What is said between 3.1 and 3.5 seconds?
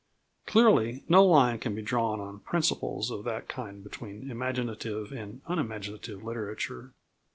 of this